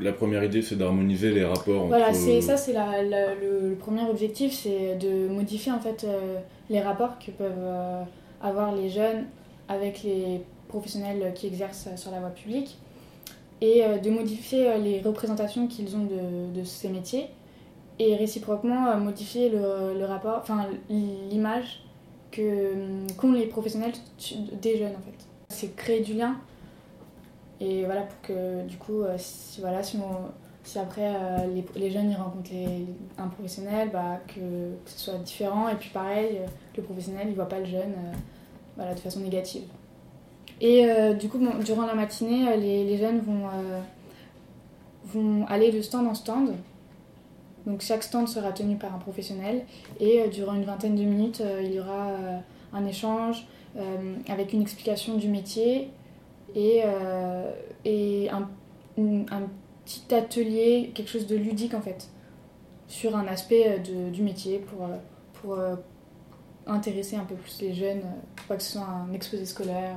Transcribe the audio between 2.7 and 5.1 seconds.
la- la- le, le premier objectif, c'est